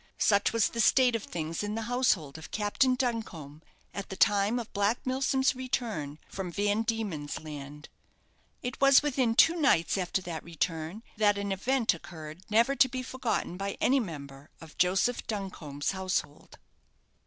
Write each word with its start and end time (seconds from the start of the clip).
Such 0.17 0.51
was 0.51 0.69
the 0.69 0.79
state 0.81 1.15
of 1.15 1.25
things 1.25 1.61
in 1.61 1.75
the 1.75 1.83
household 1.83 2.39
of 2.39 2.49
Captain 2.49 2.95
Duncombe 2.95 3.61
at 3.93 4.09
the 4.09 4.15
time 4.15 4.57
of 4.57 4.73
Black 4.73 4.97
Milsom's 5.05 5.53
return 5.53 6.17
from 6.27 6.51
Van 6.51 6.81
Diemen's 6.81 7.39
Land. 7.39 7.87
It 8.63 8.81
was 8.81 9.03
within 9.03 9.35
two 9.35 9.55
nights 9.57 9.99
after 9.99 10.19
that 10.23 10.43
return, 10.43 11.03
that 11.17 11.37
an 11.37 11.51
event 11.51 11.93
occurred, 11.93 12.41
never 12.49 12.75
to 12.75 12.89
be 12.89 13.03
forgotten 13.03 13.57
by 13.57 13.77
any 13.79 13.99
member 13.99 14.49
of 14.59 14.75
Joseph 14.79 15.27
Duncombe's 15.27 15.91
household. 15.91 16.57